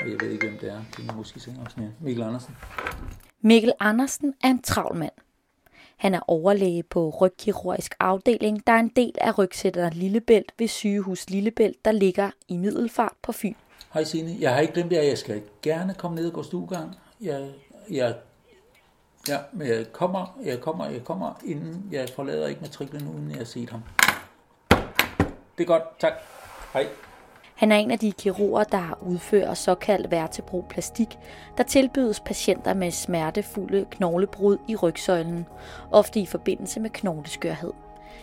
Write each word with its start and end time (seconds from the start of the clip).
og 0.00 0.10
jeg 0.10 0.20
ved 0.20 0.30
ikke, 0.30 0.48
hvem 0.48 0.58
det 0.58 0.70
er. 0.70 0.80
Det 0.96 1.08
er 1.08 1.14
måske 1.14 1.40
mere. 1.76 1.90
Mikkel 2.00 2.24
Andersen. 2.24 2.56
Mikkel 3.40 3.72
Andersen 3.80 4.34
er 4.42 4.48
en 4.48 4.62
travl 4.62 4.96
mand. 4.96 5.12
Han 5.96 6.14
er 6.14 6.20
overlæge 6.26 6.82
på 6.82 7.10
rygkirurgisk 7.20 7.94
afdeling, 8.00 8.66
der 8.66 8.72
er 8.72 8.78
en 8.78 8.88
del 8.88 9.12
af 9.20 9.38
rygsætter 9.38 9.90
Lillebælt 9.90 10.52
ved 10.58 10.68
sygehus 10.68 11.30
Lillebælt, 11.30 11.84
der 11.84 11.92
ligger 11.92 12.30
i 12.48 12.56
Middelfart 12.56 13.12
på 13.22 13.32
Fyn. 13.32 13.54
Hej 13.92 14.04
Signe, 14.04 14.36
jeg 14.40 14.54
har 14.54 14.60
ikke 14.60 14.72
glemt 14.72 14.90
det, 14.90 14.96
jeg 14.96 15.18
skal 15.18 15.42
gerne 15.62 15.94
komme 15.94 16.14
ned 16.14 16.26
og 16.26 16.32
gå 16.32 16.42
stuegang. 16.42 16.96
Jeg, 17.20 17.50
jeg, 17.90 18.14
ja, 19.28 19.38
men 19.52 19.68
jeg 19.68 19.92
kommer, 19.92 20.38
jeg 20.44 20.60
kommer, 20.60 20.86
jeg 20.86 21.04
kommer, 21.04 21.40
inden 21.44 21.88
jeg 21.92 22.08
forlader 22.16 22.46
ikke 22.46 22.60
matriklen, 22.60 23.08
uden 23.08 23.30
jeg 23.30 23.38
har 23.38 23.44
set 23.44 23.70
ham. 23.70 23.82
Det 25.58 25.64
er 25.64 25.64
godt, 25.64 25.82
tak. 25.98 26.12
Hej. 26.72 26.86
Han 27.60 27.72
er 27.72 27.76
en 27.76 27.90
af 27.90 27.98
de 27.98 28.12
kirurger, 28.12 28.64
der 28.64 28.98
udfører 29.02 29.54
såkaldt 29.54 30.10
vertebroplastik, 30.10 31.18
der 31.56 31.62
tilbydes 31.62 32.20
patienter 32.20 32.74
med 32.74 32.90
smertefulde 32.90 33.86
knoglebrud 33.90 34.58
i 34.68 34.76
rygsøjlen, 34.76 35.46
ofte 35.90 36.20
i 36.20 36.26
forbindelse 36.26 36.80
med 36.80 36.90
knogleskørhed. 36.90 37.72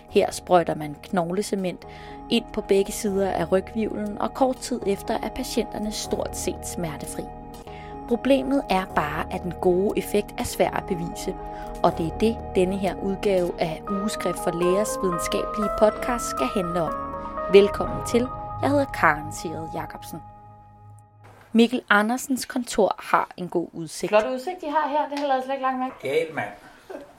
Her 0.09 0.31
sprøjter 0.31 0.75
man 0.75 0.95
knoglecement 1.03 1.87
ind 2.29 2.45
på 2.53 2.61
begge 2.61 2.91
sider 2.91 3.31
af 3.31 3.51
rygvivlen, 3.51 4.21
og 4.21 4.33
kort 4.33 4.57
tid 4.57 4.81
efter 4.87 5.13
er 5.13 5.29
patienterne 5.29 5.91
stort 5.91 6.37
set 6.37 6.67
smertefri. 6.67 7.23
Problemet 8.07 8.61
er 8.69 8.85
bare, 8.95 9.33
at 9.33 9.43
den 9.43 9.53
gode 9.61 9.97
effekt 9.97 10.35
er 10.37 10.43
svær 10.43 10.69
at 10.69 10.83
bevise, 10.87 11.35
og 11.83 11.97
det 11.97 12.05
er 12.05 12.17
det, 12.17 12.37
denne 12.55 12.77
her 12.77 12.95
udgave 13.03 13.51
af 13.59 13.81
Ugeskrift 13.91 14.39
for 14.43 14.51
Lægers 14.63 14.97
videnskabelige 15.03 15.69
podcast 15.79 16.25
skal 16.25 16.47
handle 16.55 16.81
om. 16.81 16.93
Velkommen 17.53 17.97
til. 18.07 18.27
Jeg 18.61 18.69
hedder 18.69 18.85
Karen 18.85 19.33
Siret 19.33 19.69
Jacobsen. 19.75 20.19
Mikkel 21.53 21.81
Andersens 21.89 22.45
kontor 22.45 22.95
har 22.99 23.29
en 23.37 23.49
god 23.49 23.67
udsigt. 23.73 24.09
Flot 24.09 24.25
udsigt, 24.33 24.61
de 24.61 24.69
har 24.69 24.89
her. 24.89 25.09
Det 25.09 25.19
har 25.19 25.33
jeg 25.33 25.43
slet 25.43 25.53
ikke 25.53 25.61
langt 25.61 25.83
væk. 25.85 26.11
Gal, 26.11 26.35
mand. 26.35 26.49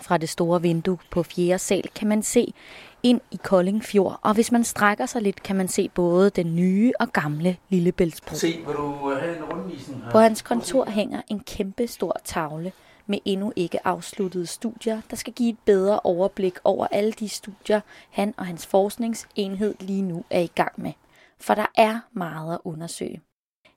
Fra 0.01 0.17
det 0.17 0.29
store 0.29 0.62
vindue 0.62 0.99
på 1.11 1.23
fjerde 1.23 1.59
sal 1.59 1.89
kan 1.95 2.09
man 2.09 2.23
se 2.23 2.55
ind 3.03 3.21
i 3.31 3.41
Kolding 3.43 3.85
Fjord, 3.85 4.19
og 4.23 4.35
hvis 4.35 4.53
man 4.53 4.65
strækker 4.65 5.07
sig 5.07 5.23
lidt, 5.23 5.43
kan 5.43 5.57
man 5.57 5.69
se 5.69 5.89
både 5.89 6.31
den 6.31 6.57
nye 6.57 6.93
og 7.01 7.12
gamle 7.12 7.57
Lillebæltsbro. 7.69 8.34
Se, 8.34 8.62
vil 8.67 8.75
du 8.77 9.15
have 9.21 9.37
en 9.37 9.45
rundvisning 9.45 10.05
her? 10.05 10.11
På 10.11 10.19
hans 10.19 10.43
kontor 10.43 10.91
hænger 10.91 11.23
en 11.29 11.41
kæmpe 11.41 11.87
stor 11.87 12.17
tavle 12.25 12.73
med 13.07 13.19
endnu 13.25 13.53
ikke 13.57 13.87
afsluttede 13.87 14.47
studier, 14.47 15.01
der 15.11 15.17
skal 15.17 15.33
give 15.33 15.51
et 15.51 15.59
bedre 15.65 16.01
overblik 16.01 16.59
over 16.65 16.87
alle 16.91 17.12
de 17.12 17.29
studier, 17.29 17.81
han 18.11 18.34
og 18.37 18.47
hans 18.47 18.67
forskningsenhed 18.67 19.75
lige 19.81 20.03
nu 20.03 20.25
er 20.31 20.41
i 20.41 20.51
gang 20.55 20.73
med. 20.77 20.93
For 21.41 21.55
der 21.55 21.67
er 21.75 22.00
meget 22.12 22.55
at 22.55 22.61
undersøge. 22.64 23.20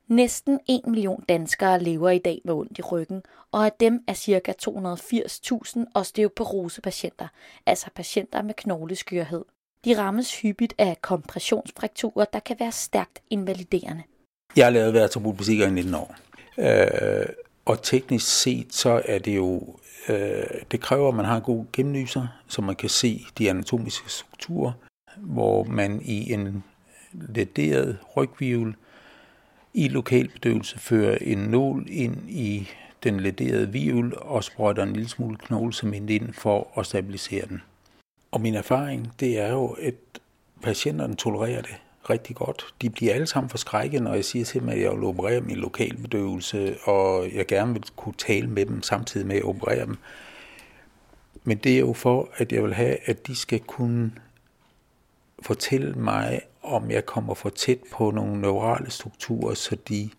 Næsten 0.07 0.59
1 0.69 0.81
million 0.87 1.23
danskere 1.29 1.83
lever 1.83 2.09
i 2.09 2.17
dag 2.17 2.41
med 2.45 2.53
ondt 2.53 2.79
i 2.79 2.81
ryggen, 2.81 3.23
og 3.51 3.65
af 3.65 3.71
dem 3.79 4.03
er 4.07 4.13
ca. 4.13 4.53
280.000 4.67 5.85
osteoporosepatienter, 5.93 7.27
altså 7.65 7.87
patienter 7.95 8.41
med 8.41 8.53
knogleskørhed. 8.53 9.45
De 9.85 9.97
rammes 9.97 10.41
hyppigt 10.41 10.73
af 10.77 10.97
kompressionsfrakturer, 11.01 12.25
der 12.25 12.39
kan 12.39 12.55
være 12.59 12.71
stærkt 12.71 13.21
invaliderende. 13.29 14.03
Jeg 14.55 14.65
har 14.65 14.71
lavet 14.71 14.93
vertebrobasikker 14.93 15.67
i 15.67 15.71
19 15.71 15.93
år. 15.93 16.15
Øh, 16.59 17.25
og 17.65 17.81
teknisk 17.81 18.41
set, 18.41 18.73
så 18.73 19.01
er 19.05 19.19
det 19.19 19.35
jo, 19.35 19.75
øh, 20.09 20.43
det 20.71 20.81
kræver, 20.81 21.09
at 21.09 21.15
man 21.15 21.25
har 21.25 21.35
en 21.35 21.41
god 21.41 21.65
gennemlyser, 21.73 22.27
så 22.47 22.61
man 22.61 22.75
kan 22.75 22.89
se 22.89 23.25
de 23.37 23.49
anatomiske 23.49 24.09
strukturer, 24.09 24.71
hvor 25.17 25.63
man 25.63 26.01
i 26.01 26.33
en 26.33 26.63
lederet 27.13 27.97
rygvivl 28.17 28.75
i 29.73 29.87
lokalbedøvelse 29.87 30.79
fører 30.79 31.17
en 31.21 31.37
nål 31.37 31.85
ind 31.89 32.29
i 32.29 32.69
den 33.03 33.19
lederede 33.19 33.71
vivl 33.71 34.13
og 34.17 34.43
sprøjter 34.43 34.83
en 34.83 34.93
lille 34.93 35.09
smule 35.09 35.37
knoglecement 35.37 36.09
ind 36.09 36.33
for 36.33 36.79
at 36.79 36.85
stabilisere 36.85 37.45
den. 37.47 37.61
Og 38.31 38.41
min 38.41 38.55
erfaring, 38.55 39.13
det 39.19 39.39
er 39.39 39.51
jo, 39.51 39.67
at 39.67 39.95
patienterne 40.61 41.16
tolererer 41.16 41.61
det 41.61 41.75
rigtig 42.09 42.35
godt. 42.35 42.66
De 42.81 42.89
bliver 42.89 43.13
alle 43.13 43.27
sammen 43.27 43.50
forskrækket, 43.50 44.01
når 44.01 44.13
jeg 44.13 44.25
siger 44.25 44.45
til 44.45 44.61
dem, 44.61 44.69
at 44.69 44.81
jeg 44.81 44.91
vil 44.91 45.03
operere 45.03 45.41
min 45.41 45.55
lokalbedøvelse, 45.55 46.75
og 46.83 47.31
jeg 47.33 47.47
gerne 47.47 47.73
vil 47.73 47.83
kunne 47.95 48.16
tale 48.17 48.47
med 48.47 48.66
dem 48.66 48.83
samtidig 48.83 49.27
med 49.27 49.35
at 49.35 49.44
operere 49.44 49.85
dem. 49.85 49.97
Men 51.44 51.57
det 51.57 51.75
er 51.75 51.79
jo 51.79 51.94
for, 51.94 52.29
at 52.35 52.51
jeg 52.51 52.63
vil 52.63 52.73
have, 52.73 52.97
at 53.05 53.27
de 53.27 53.35
skal 53.35 53.59
kunne 53.59 54.11
fortælle 55.41 55.94
mig, 55.94 56.41
om 56.63 56.91
jeg 56.91 57.06
kommer 57.06 57.34
for 57.34 57.50
tæt 57.50 57.79
på 57.91 58.12
nogle 58.12 58.41
neurale 58.41 58.91
strukturer, 58.91 59.53
så 59.53 59.75
de, 59.90 60.09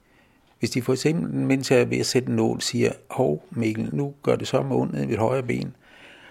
hvis 0.58 0.70
de 0.70 0.82
for 0.82 0.92
eksempel, 0.92 1.32
mens 1.34 1.70
jeg 1.70 1.80
er 1.80 1.84
ved 1.84 1.98
at 1.98 2.06
sætte 2.06 2.28
en 2.28 2.36
nål, 2.36 2.60
siger, 2.60 2.92
hov 3.10 3.44
Mikkel, 3.50 3.90
nu 3.92 4.14
gør 4.22 4.36
det 4.36 4.48
så 4.48 4.62
med 4.62 4.76
ondt 4.76 4.98
i 4.98 5.06
mit 5.06 5.18
højre 5.18 5.42
ben, 5.42 5.76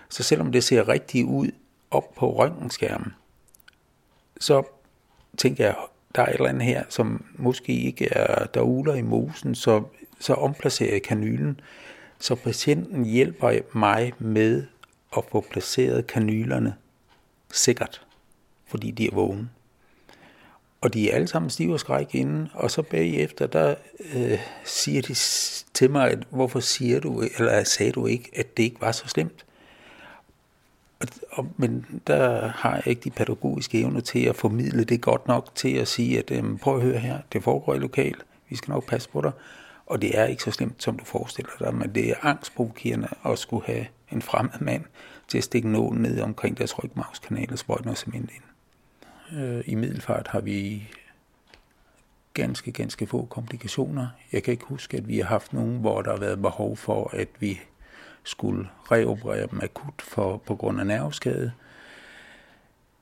så 0.09 0.24
selvom 0.24 0.51
det 0.51 0.63
ser 0.63 0.88
rigtigt 0.88 1.25
ud 1.25 1.47
op 1.91 2.13
på 2.16 2.35
røntgenskærmen, 2.38 3.13
så 4.40 4.63
tænker 5.38 5.66
jeg, 5.66 5.75
der 6.16 6.22
er 6.22 6.28
et 6.28 6.34
eller 6.34 6.50
andet 6.50 6.63
her, 6.63 6.84
som 6.90 7.25
måske 7.35 7.74
ikke 7.74 8.07
er, 8.13 8.46
der 8.46 8.62
uler 8.62 8.96
i 8.96 9.01
mosen, 9.01 9.56
så, 9.56 9.84
så 10.19 10.34
omplacerer 10.34 10.91
jeg 10.91 11.03
kanylen, 11.03 11.59
så 12.19 12.35
patienten 12.35 13.06
hjælper 13.06 13.59
mig 13.74 14.13
med 14.19 14.63
at 15.18 15.24
få 15.31 15.46
placeret 15.51 16.07
kanylerne 16.07 16.75
sikkert, 17.53 18.06
fordi 18.71 18.91
de 18.91 19.05
er 19.05 19.15
vågne. 19.15 19.49
Og 20.81 20.93
de 20.93 21.09
er 21.09 21.15
alle 21.15 21.27
sammen 21.27 21.49
stive 21.49 21.73
og 21.73 21.79
skræk 21.79 22.15
inden, 22.15 22.47
og 22.53 22.71
så 22.71 22.81
bagefter, 22.81 23.47
der 23.47 23.75
øh, 24.13 24.39
siger 24.65 25.01
de 25.01 25.15
til 25.73 25.91
mig, 25.91 26.11
at 26.11 26.19
hvorfor 26.29 26.59
siger 26.59 26.99
du, 26.99 27.23
eller 27.37 27.63
sagde 27.63 27.91
du 27.91 28.05
ikke, 28.05 28.31
at 28.35 28.57
det 28.57 28.63
ikke 28.63 28.81
var 28.81 28.91
så 28.91 29.07
slemt? 29.07 29.45
Og, 30.99 31.07
og, 31.31 31.47
men 31.57 31.85
der 32.07 32.47
har 32.47 32.75
jeg 32.75 32.87
ikke 32.87 33.01
de 33.01 33.09
pædagogiske 33.09 33.79
evner 33.79 34.01
til 34.01 34.19
at 34.19 34.35
formidle 34.35 34.83
det 34.83 35.01
godt 35.01 35.27
nok 35.27 35.55
til 35.55 35.73
at 35.77 35.88
sige, 35.88 36.19
at 36.19 36.31
øh, 36.31 36.57
prøv 36.57 36.75
at 36.75 36.81
høre 36.81 36.99
her, 36.99 37.19
det 37.33 37.43
foregår 37.43 37.73
i 37.73 37.79
lokal, 37.79 38.15
vi 38.49 38.55
skal 38.55 38.71
nok 38.71 38.88
passe 38.88 39.09
på 39.09 39.21
dig, 39.21 39.31
og 39.85 40.01
det 40.01 40.19
er 40.19 40.25
ikke 40.25 40.43
så 40.43 40.51
slemt, 40.51 40.83
som 40.83 40.97
du 40.97 41.05
forestiller 41.05 41.51
dig, 41.59 41.75
men 41.75 41.95
det 41.95 42.09
er 42.09 42.15
angstprovokerende 42.21 43.07
at 43.25 43.39
skulle 43.39 43.65
have 43.65 43.85
en 44.11 44.21
fremmed 44.21 44.59
mand 44.59 44.83
til 45.27 45.38
at 45.38 45.43
stikke 45.43 45.69
nålen 45.69 46.01
ned 46.01 46.21
omkring 46.21 46.57
deres 46.57 46.83
rygmavskanal 46.83 47.51
og 47.51 47.59
sprøjte 47.59 47.83
noget 47.83 47.97
cement 47.97 48.31
ind. 48.31 48.50
Øh, 49.34 49.64
I 49.66 49.75
middelfart 49.75 50.28
har 50.28 50.42
vi 50.42 50.88
ganske, 52.34 52.72
ganske 52.72 53.08
få 53.08 53.25
komplikationer. 53.25 54.08
Jeg 54.31 54.44
kan 54.44 54.52
ikke 54.52 54.66
huske, 54.66 54.97
at 54.97 55.08
vi 55.08 55.18
har 55.18 55.25
haft 55.25 55.53
nogen, 55.53 55.80
hvor 55.80 56.02
der 56.02 56.12
har 56.12 56.19
været 56.19 56.42
behov 56.42 56.78
for, 56.78 57.09
at 57.14 57.28
vi 57.40 57.59
skulle 58.24 58.69
reoperere 58.92 59.47
dem 59.47 59.59
akut 59.64 60.02
for, 60.02 60.38
på 60.38 60.56
grund 60.56 60.80
af 60.80 60.88
nerveskade. 60.88 61.52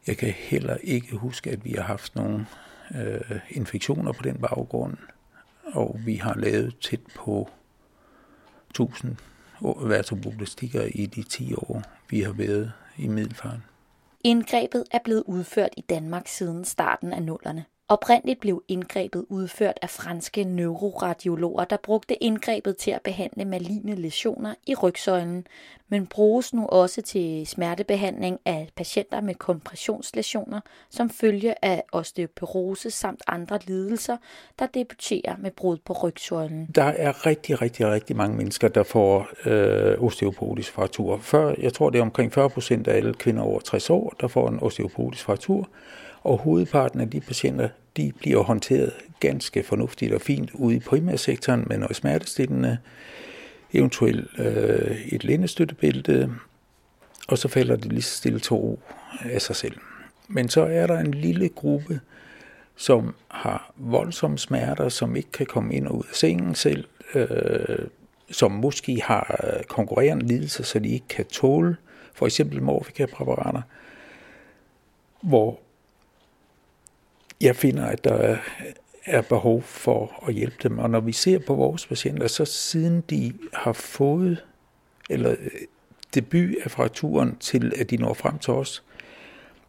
Jeg 0.08 0.18
kan 0.18 0.32
heller 0.32 0.78
ikke 0.84 1.16
huske, 1.16 1.52
at 1.52 1.66
vi 1.66 1.72
har 1.72 1.84
haft 1.84 2.16
nogen 2.16 2.48
øh, 2.96 3.40
infektioner 3.50 4.12
på 4.12 4.24
den 4.24 4.38
baggrund, 4.38 4.98
og 5.74 6.00
vi 6.06 6.16
har 6.16 6.34
lavet 6.34 6.78
tæt 6.82 7.02
på 7.16 7.50
1000 8.70 9.16
vertebroblastikker 9.62 10.84
i 10.84 11.06
de 11.06 11.24
10 11.24 11.54
år, 11.54 11.84
vi 12.10 12.22
har 12.22 12.32
været 12.32 12.72
i 12.98 13.08
Middelfart. 13.08 13.60
Indgrebet 14.24 14.84
er 14.92 15.00
blevet 15.04 15.24
udført 15.28 15.74
i 15.78 15.82
Danmark 15.82 16.28
siden 16.28 16.66
starten 16.66 17.14
af 17.14 17.24
nullerne. 17.24 17.66
Oprindeligt 17.92 18.40
blev 18.40 18.64
indgrebet 18.68 19.26
udført 19.30 19.80
af 19.82 19.90
franske 19.90 20.44
neuroradiologer, 20.44 21.66
der 21.66 21.78
brugte 21.84 22.24
indgrebet 22.24 22.78
til 22.78 22.92
at 22.92 23.02
behandle 23.02 23.46
maligne 23.46 23.96
lesioner 23.96 24.54
i 24.68 24.76
rygsøjlen, 24.76 25.48
men 25.88 26.08
bruges 26.08 26.54
nu 26.54 26.66
også 26.66 27.02
til 27.02 27.48
smertebehandling 27.48 28.40
af 28.46 28.70
patienter 28.76 29.22
med 29.22 29.36
kompressionslesioner 29.36 30.60
som 30.90 31.10
følge 31.10 31.66
af 31.66 31.84
osteoporose 31.92 32.92
samt 32.92 33.22
andre 33.28 33.60
lidelser, 33.68 34.18
der 34.60 34.66
debuterer 34.66 35.36
med 35.40 35.52
brud 35.52 35.78
på 35.86 35.94
rygsøjlen. 35.94 36.68
Der 36.76 36.84
er 36.84 37.26
rigtig, 37.26 37.62
rigtig, 37.62 37.88
rigtig 37.88 38.16
mange 38.16 38.38
mennesker, 38.38 38.68
der 38.68 38.84
får 38.84 39.28
øh, 39.46 40.04
osteoporotisk 40.04 40.72
fraktur. 40.72 41.18
Før, 41.18 41.56
jeg 41.58 41.74
tror, 41.74 41.90
det 41.90 41.98
er 41.98 42.04
omkring 42.04 42.34
40 42.34 42.50
procent 42.50 42.88
af 42.88 42.96
alle 42.96 43.14
kvinder 43.14 43.44
over 43.44 43.60
60 43.60 43.90
år, 43.90 44.14
der 44.22 44.28
får 44.28 44.50
en 44.50 44.60
osteoporotisk 44.62 45.24
fraktur. 45.24 45.70
Og 46.24 46.38
hovedparten 46.38 47.02
af 47.02 47.10
de 47.10 47.20
patienter, 47.22 47.70
de 47.98 48.12
bliver 48.20 48.44
håndteret 48.44 48.94
ganske 49.20 49.64
fornuftigt 49.64 50.14
og 50.14 50.22
fint 50.22 50.52
ude 50.54 50.76
i 50.76 50.80
primærsektoren 50.80 51.64
med 51.68 51.78
noget 51.78 51.96
smertestillende, 51.96 52.78
eventuelt 53.74 54.40
øh, 54.40 54.98
et 55.06 55.24
lindestøttebælte, 55.24 56.30
og 57.28 57.38
så 57.38 57.48
falder 57.48 57.76
det 57.76 57.86
lige 57.86 58.02
stille 58.02 58.40
to 58.40 58.56
ro 58.56 58.80
af 59.20 59.42
sig 59.42 59.56
selv. 59.56 59.78
Men 60.28 60.50
så 60.50 60.62
er 60.62 60.88
der 60.88 61.00
en 61.00 61.14
lille 61.14 61.50
gruppe, 61.50 62.00
som 62.76 63.16
har 63.28 63.74
voldsomme 63.76 64.38
smerter, 64.38 64.90
som 64.90 65.16
ikke 65.16 65.32
kan 65.32 65.46
komme 65.46 65.74
ind 65.74 65.88
og 65.88 65.96
ud 65.96 66.04
af 66.10 66.16
sengen 66.16 66.56
selv, 66.56 66.86
øh, 67.16 67.88
som 68.32 68.52
måske 68.52 69.02
har 69.02 69.58
konkurrerende 69.68 70.28
lidelser, 70.28 70.64
så 70.64 70.80
de 70.80 70.90
ikke 70.90 71.08
kan 71.08 71.26
tåle 71.26 71.78
for 72.14 72.26
eksempel 72.26 72.62
morfikapræparater, 72.62 73.62
hvor 75.22 75.60
jeg 77.42 77.56
finder, 77.56 77.86
at 77.86 78.04
der 78.04 78.38
er 79.06 79.22
behov 79.22 79.62
for 79.62 80.24
at 80.28 80.34
hjælpe 80.34 80.56
dem. 80.64 80.80
Og 80.80 80.90
når 80.90 81.00
vi 81.00 81.12
ser 81.12 81.40
på 81.40 81.56
vores 81.56 81.86
patienter, 81.86 82.28
så 82.28 82.46
siden 82.46 83.02
de 83.10 83.34
har 83.54 83.74
fået 83.74 84.46
eller 85.10 85.32
øh, 85.32 85.52
debut 86.16 86.56
af 86.64 86.72
frakturen 86.72 87.38
til, 87.40 87.74
at 87.80 87.90
de 87.90 87.98
når 87.98 88.14
frem 88.14 88.40
til 88.40 88.54
os, 88.54 88.84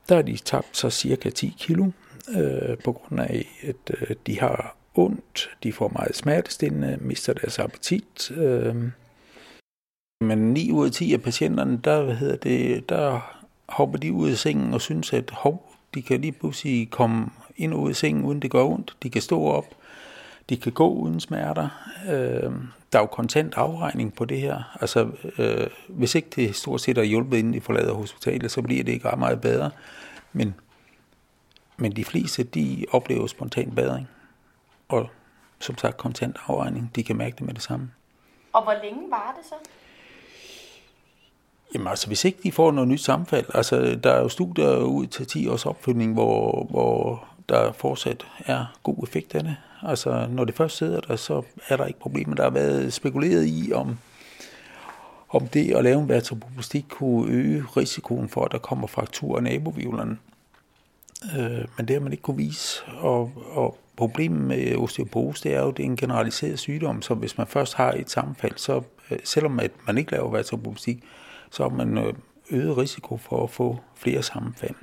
der 0.09 0.15
har 0.15 0.23
de 0.23 0.37
tabt 0.37 0.77
sig 0.77 0.93
cirka 0.93 1.31
10 1.31 1.55
kilo, 1.59 1.91
øh, 2.39 2.79
på 2.85 2.93
grund 2.93 3.21
af, 3.21 3.47
at 3.63 3.97
øh, 4.01 4.17
de 4.27 4.41
har 4.41 4.77
ondt, 4.95 5.51
de 5.63 5.73
får 5.73 5.89
meget 5.89 6.17
smertestillende, 6.17 6.99
mister 7.01 7.33
deres 7.33 7.59
appetit. 7.59 8.31
Øh. 8.31 8.77
Men 10.21 10.39
9 10.39 10.73
ud 10.73 10.87
af 10.87 10.93
10 10.93 11.13
af 11.13 11.23
patienterne, 11.23 11.81
der, 11.85 12.03
hvad 12.03 12.15
hedder 12.15 12.37
det, 12.37 12.89
der 12.89 13.37
hopper 13.69 13.99
de 13.99 14.13
ud 14.13 14.31
af 14.31 14.37
sengen 14.37 14.75
og 14.75 14.81
synes, 14.81 15.13
at 15.13 15.31
hov, 15.31 15.77
de 15.95 16.03
kan 16.03 16.21
lige 16.21 16.33
pludselig 16.33 16.91
komme 16.91 17.27
ind 17.57 17.75
og 17.75 17.81
ud 17.81 17.89
af 17.89 17.97
sengen, 17.97 18.25
uden 18.25 18.43
det 18.43 18.51
gør 18.51 18.65
ondt. 18.65 18.97
De 19.03 19.11
kan 19.11 19.23
stå 19.23 19.45
op, 19.45 19.65
de 20.49 20.57
kan 20.57 20.73
gå 20.73 20.89
uden 20.89 21.21
smerter. 21.21 21.69
Øh, 22.09 22.53
der 22.93 22.99
er 22.99 23.03
jo 23.03 23.07
kontant 23.07 23.55
afregning 23.55 24.15
på 24.15 24.25
det 24.25 24.41
her. 24.41 24.77
Altså, 24.81 25.11
øh, 25.39 25.67
hvis 25.89 26.15
ikke 26.15 26.29
det 26.37 26.57
stort 26.57 26.81
set 26.81 26.99
er 26.99 27.03
hjulpet, 27.03 27.39
inden 27.39 27.55
de 27.55 27.61
forlader 27.61 27.93
hospitalet, 27.93 28.51
så 28.51 28.63
bliver 28.63 28.85
det 28.85 28.93
ikke 28.93 29.09
ret 29.09 29.19
meget 29.19 29.41
bedre. 29.41 29.71
Men, 30.33 30.55
men 31.77 31.97
de 31.97 32.05
fleste, 32.05 32.43
de 32.43 32.87
oplever 32.91 33.27
spontan 33.27 33.75
bedring. 33.75 34.09
Og 34.89 35.09
som 35.61 35.79
sagt, 35.79 35.97
kontant 35.97 36.37
afregning. 36.47 36.91
De 36.97 37.03
kan 37.03 37.17
mærke 37.17 37.37
det 37.37 37.47
med 37.47 37.55
det 37.55 37.63
samme. 37.63 37.91
Og 38.53 38.63
hvor 38.63 38.75
længe 38.83 39.11
var 39.11 39.37
det 39.39 39.49
så? 39.49 39.55
Jamen 41.75 41.89
altså, 41.89 42.07
hvis 42.07 42.25
ikke 42.25 42.39
de 42.43 42.53
får 42.53 42.71
noget 42.71 42.89
nyt 42.89 43.01
sammenfald, 43.01 43.47
altså 43.55 44.01
der 44.05 44.13
er 44.13 44.21
jo 44.21 44.29
studier 44.29 44.77
ud 44.77 45.07
til 45.07 45.27
10 45.27 45.49
års 45.49 45.67
opfølgning, 45.67 46.13
hvor, 46.13 46.67
hvor 46.71 47.29
der 47.51 47.73
fortsat 47.73 48.27
er 48.39 48.65
god 48.83 49.03
effekt 49.03 49.35
af 49.35 49.43
det. 49.43 49.57
Altså, 49.83 50.27
når 50.31 50.45
det 50.45 50.55
først 50.55 50.77
sidder 50.77 51.01
der, 51.01 51.17
så 51.17 51.43
er 51.69 51.77
der 51.77 51.87
ikke 51.87 52.01
problemer. 52.01 52.35
Der 52.35 52.43
har 52.43 52.51
været 52.51 52.93
spekuleret 52.93 53.47
i, 53.47 53.73
om, 53.75 53.99
om 55.29 55.47
det 55.47 55.77
at 55.77 55.85
lave 55.85 56.01
en 56.01 56.09
vertebroplastik 56.09 56.85
kunne 56.89 57.33
øge 57.33 57.65
risikoen 57.77 58.29
for, 58.29 58.45
at 58.45 58.53
der 58.53 58.59
kommer 58.59 58.87
fraktur 58.87 59.37
af 59.37 59.43
nabovivlerne. 59.43 60.19
Øh, 61.39 61.65
men 61.77 61.89
det 61.89 61.91
har 61.91 62.01
man 62.01 62.13
ikke 62.13 62.23
kunne 62.23 62.37
vise. 62.37 62.83
Og, 62.99 63.33
og 63.53 63.79
problemet 63.97 64.41
med 64.41 64.77
osteoporose, 64.77 65.43
det 65.43 65.55
er 65.55 65.61
jo, 65.61 65.69
at 65.69 65.77
det 65.77 65.83
er 65.83 65.87
en 65.87 65.97
generaliseret 65.97 66.59
sygdom, 66.59 67.03
så 67.03 67.15
hvis 67.15 67.39
man 67.39 67.47
først 67.47 67.75
har 67.75 67.93
et 67.93 68.11
sammenfald, 68.11 68.57
så 68.57 68.83
øh, 69.11 69.19
selvom 69.25 69.61
at 69.61 69.71
man 69.87 69.99
ikke 69.99 70.13
laver 70.13 70.31
vertebroplastik, 70.31 71.05
så 71.51 71.63
har 71.63 71.71
man 71.71 71.99
øh, 71.99 72.15
øget 72.51 72.79
risiko 72.79 73.17
for 73.17 73.45
at 73.45 73.51
få 73.51 73.79
flere 73.95 74.23
sammenfald. 74.23 74.75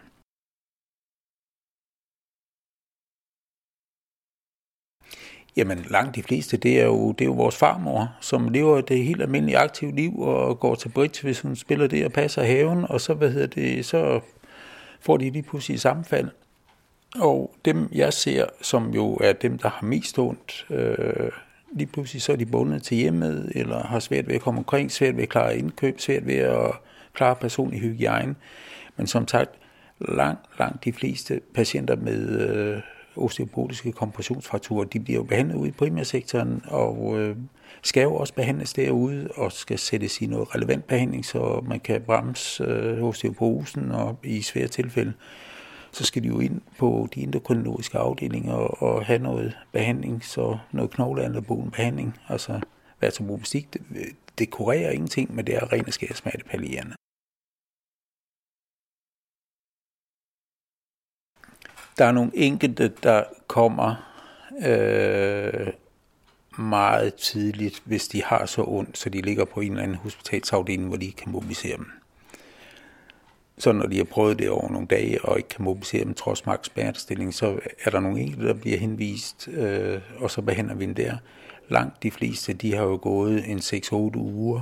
Jamen 5.58 5.86
langt 5.90 6.16
de 6.16 6.24
fleste, 6.24 6.58
det 6.58 6.82
er 6.82 6.86
jo, 6.86 7.12
det 7.12 7.22
er 7.22 7.26
jo 7.26 7.34
vores 7.34 7.56
farmor, 7.56 8.16
som 8.22 8.50
lever 8.50 8.82
det 8.82 9.04
helt 9.04 9.22
almindelige 9.22 9.58
aktive 9.58 9.92
liv 9.92 10.20
og 10.20 10.60
går 10.60 10.76
til 10.76 10.90
bridge, 10.90 11.24
hvis 11.24 11.40
hun 11.40 11.56
spiller 11.56 11.88
det 11.88 12.06
og 12.06 12.12
passer 12.12 12.44
haven, 12.44 12.86
og 12.90 13.02
så, 13.02 13.14
hvad 13.14 13.32
hedder 13.32 13.48
det, 13.48 13.86
så 13.86 14.20
får 15.00 15.18
de 15.18 15.30
lige 15.30 15.44
pludselig 15.44 15.80
sammenfald. 15.80 16.30
Og 17.20 17.56
dem, 17.66 17.90
jeg 17.92 18.14
ser, 18.14 18.46
som 18.62 18.94
jo 18.94 19.16
er 19.16 19.34
dem, 19.34 19.58
der 19.58 19.70
har 19.70 19.86
mest 19.86 20.20
ondt, 20.20 20.66
øh, 20.70 21.32
lige 21.72 21.88
pludselig 21.88 22.22
så 22.22 22.32
er 22.32 22.36
de 22.36 22.46
bundet 22.46 22.84
til 22.84 22.98
hjemmet, 22.98 23.52
eller 23.56 23.84
har 23.84 24.00
svært 24.00 24.28
ved 24.28 24.36
at 24.36 24.42
komme 24.42 24.58
omkring, 24.58 24.92
svært 24.92 25.16
ved 25.16 25.24
at 25.24 25.30
klare 25.30 25.58
indkøb, 25.58 26.00
svært 26.00 26.28
ved 26.28 26.36
at 26.36 26.72
klare 27.14 27.36
personlig 27.36 27.80
hygiejne. 27.80 28.36
Men 28.98 29.08
som 29.08 29.28
sagt, 29.28 29.52
langt, 30.00 30.60
langt 30.60 30.86
de 30.86 30.94
fleste 30.94 31.42
patienter 31.54 31.96
med 31.96 32.40
øh, 32.40 32.82
osteoporotiske 33.18 33.92
kompressionsfrakturer, 33.92 34.86
de 34.86 35.00
bliver 35.00 35.20
jo 35.20 35.24
behandlet 35.24 35.56
ude 35.56 35.70
i 35.70 35.72
primærsektoren, 35.72 36.62
og 36.68 37.20
øh, 37.20 37.36
skal 37.84 38.04
jo 38.04 38.16
også 38.16 38.34
behandles 38.34 38.74
derude, 38.74 39.30
og 39.36 39.52
skal 39.52 39.80
sættes 39.80 40.22
i 40.22 40.26
noget 40.26 40.56
relevant 40.56 40.88
behandling, 40.88 41.26
så 41.26 41.64
man 41.68 41.80
kan 41.80 42.02
bremse 42.02 42.64
øh, 42.64 43.04
osteoporosen, 43.04 43.92
og 43.92 44.20
i 44.24 44.42
svære 44.42 44.68
tilfælde, 44.68 45.14
så 45.92 46.04
skal 46.04 46.24
de 46.24 46.28
jo 46.28 46.40
ind 46.40 46.62
på 46.78 47.08
de 47.16 47.22
endokrinologiske 47.22 47.98
afdelinger 47.98 48.54
og, 48.54 48.82
og 48.82 49.06
have 49.06 49.20
noget 49.20 49.58
behandling, 49.72 50.26
så 50.26 50.58
noget 50.72 50.92
knogleanabol 50.92 51.72
behandling, 51.72 52.20
altså 52.30 52.60
vertebrobastik, 53.02 53.74
det, 53.74 53.82
det 54.40 54.50
kurerer 54.50 54.92
ingenting, 54.92 55.36
men 55.36 55.48
det 55.48 55.56
er 55.56 55.74
rent 55.74 55.94
skære 55.94 56.14
smertepallierende. 56.14 56.96
Der 61.98 62.06
er 62.06 62.12
nogle 62.12 62.32
enkelte, 62.34 62.88
der 63.04 63.24
kommer 63.48 63.96
øh, 64.66 65.68
meget 66.58 67.16
tidligt, 67.16 67.82
hvis 67.86 68.08
de 68.08 68.24
har 68.24 68.46
så 68.46 68.64
ondt, 68.68 68.98
så 68.98 69.10
de 69.10 69.22
ligger 69.22 69.46
på 69.46 69.60
en 69.60 69.72
eller 69.72 69.84
anden 69.84 69.98
hospitalsafdeling, 69.98 70.88
hvor 70.88 70.98
de 70.98 71.12
kan 71.12 71.32
mobilisere 71.32 71.78
dem. 71.78 71.88
Så 73.58 73.72
når 73.72 73.86
de 73.86 73.98
har 73.98 74.04
prøvet 74.04 74.40
det 74.40 74.50
over 74.50 74.72
nogle 74.72 74.88
dage 74.88 75.26
og 75.26 75.38
ikke 75.38 75.50
kan 75.50 75.64
mobilisere 75.64 76.04
dem 76.04 76.14
trods 76.14 76.46
maks 76.46 76.68
smertestilling, 76.68 77.34
så 77.34 77.60
er 77.84 77.90
der 77.90 78.00
nogle 78.00 78.20
enkelte, 78.20 78.48
der 78.48 78.54
bliver 78.54 78.78
henvist, 78.78 79.48
øh, 79.48 80.02
og 80.20 80.32
så 80.32 80.42
behandler 80.42 80.76
vi 80.76 80.86
dem 80.86 80.96
der. 80.96 81.18
Langt 81.70 82.04
de 82.04 82.12
fleste, 82.12 82.54
de 82.54 82.76
har 82.76 82.84
jo 82.84 83.00
gået 83.02 83.50
en 83.50 83.58
6-8 83.58 83.94
uger, 84.18 84.62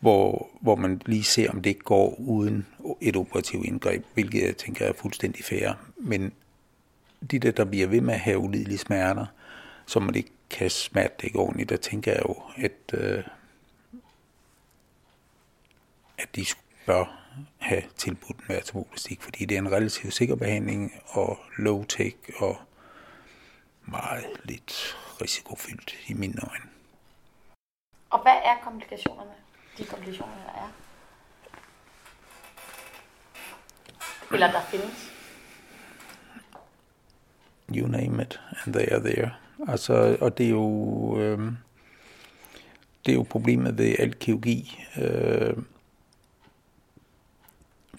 hvor, 0.00 0.48
hvor 0.60 0.76
man 0.76 1.00
lige 1.06 1.24
ser, 1.24 1.50
om 1.50 1.62
det 1.62 1.70
ikke 1.70 1.84
går 1.84 2.14
uden 2.18 2.66
et 3.00 3.16
operativt 3.16 3.66
indgreb, 3.66 4.04
hvilket 4.14 4.42
jeg 4.42 4.56
tænker 4.56 4.86
er 4.86 4.92
fuldstændig 4.92 5.44
fair. 5.44 5.72
Men 5.96 6.32
de 7.30 7.38
der, 7.38 7.50
der 7.50 7.64
bliver 7.64 7.86
ved 7.86 8.00
med 8.00 8.14
at 8.14 8.20
have 8.20 8.38
ulidelige 8.38 8.78
smerter, 8.78 9.26
som 9.86 10.02
man 10.02 10.14
ikke 10.14 10.30
kan 10.50 10.70
ikke 11.22 11.38
ordentligt, 11.38 11.68
der 11.68 11.76
tænker 11.76 12.12
jeg 12.12 12.22
jo, 12.28 12.42
at, 12.56 13.00
øh, 13.00 13.24
at 16.18 16.36
de 16.36 16.46
bør 16.86 17.24
have 17.58 17.82
tilbudt 17.96 18.38
en 18.38 18.44
vertebroblastik, 18.48 19.22
fordi 19.22 19.44
det 19.44 19.54
er 19.54 19.58
en 19.58 19.72
relativt 19.72 20.14
sikker 20.14 20.36
behandling 20.36 20.92
og 21.06 21.38
low-tech 21.58 22.42
og 22.42 22.56
meget 23.84 24.26
lidt 24.44 24.96
risikofyldt 25.22 25.94
i 26.06 26.14
mine 26.14 26.42
øjne. 26.50 26.70
Og 28.10 28.22
hvad 28.22 28.36
er 28.44 28.56
komplikationerne? 28.62 29.30
De 29.78 29.84
komplikationer, 29.84 30.34
der 30.34 30.52
er? 30.52 30.72
Eller 34.32 34.52
der 34.52 34.62
findes? 34.62 35.13
You 37.72 37.88
name 37.88 38.22
it, 38.22 38.40
and 38.64 38.74
they 38.74 38.86
are 38.92 39.00
there. 39.00 39.30
Altså, 39.68 40.16
og 40.20 40.38
det 40.38 40.46
er 40.46 40.50
jo, 40.50 41.18
øh, 41.20 41.38
det 43.06 43.12
er 43.12 43.14
jo 43.14 43.22
problemet 43.22 43.78
ved 43.78 43.94
al 43.98 44.14
kirurgi. 44.14 44.78
Øh, 45.02 45.56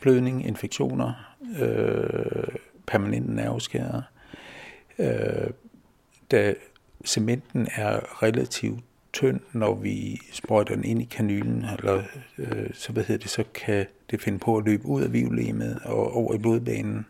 blødning, 0.01 0.47
infektioner, 0.47 1.35
øh, 1.59 2.55
permanente 2.87 3.33
nerveskader. 3.33 4.01
Øh, 4.99 5.49
da 6.31 6.53
cementen 7.05 7.67
er 7.75 8.23
relativt 8.23 8.83
tynd, 9.13 9.39
når 9.53 9.75
vi 9.75 10.19
sprøjter 10.31 10.75
den 10.75 10.83
ind 10.83 11.01
i 11.01 11.05
kanylen, 11.05 11.65
eller 11.77 12.03
øh, 12.37 12.69
så 12.73 12.91
hvad 12.91 13.03
hedder 13.03 13.21
det, 13.21 13.29
så 13.29 13.43
kan 13.53 13.85
det 14.11 14.21
finde 14.21 14.39
på 14.39 14.57
at 14.57 14.65
løbe 14.65 14.85
ud 14.85 15.01
af 15.01 15.13
vivlemet 15.13 15.79
og 15.85 16.13
over 16.13 16.33
i 16.33 16.37
blodbanen 16.37 17.05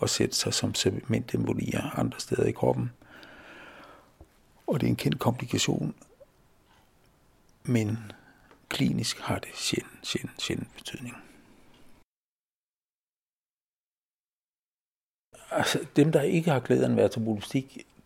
og 0.00 0.08
sætte 0.08 0.36
sig 0.36 0.54
som 0.54 0.74
cementembolier 0.74 1.98
andre 1.98 2.20
steder 2.20 2.44
i 2.44 2.52
kroppen. 2.52 2.90
Og 4.66 4.80
det 4.80 4.86
er 4.86 4.90
en 4.90 4.96
kendt 4.96 5.18
komplikation, 5.18 5.94
men 7.62 8.12
klinisk 8.68 9.18
har 9.20 9.38
det 9.38 9.50
sjældent, 9.54 10.06
sjældent, 10.06 10.42
sjældent 10.42 10.74
betydning. 10.74 11.16
Altså, 15.50 15.86
dem, 15.96 16.12
der 16.12 16.22
ikke 16.22 16.50
har 16.50 16.60
glæden 16.60 16.96
ved 16.96 17.02
en 17.04 17.10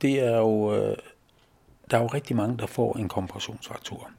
det 0.03 0.21
er 0.21 0.37
jo, 0.37 0.75
øh, 0.75 0.97
der 1.91 1.99
er 1.99 2.03
jo 2.03 2.07
rigtig 2.07 2.37
mange, 2.37 2.59
der 2.59 2.67
får 2.67 2.97
en 2.97 3.09
kompressionsfraktur. 3.09 4.11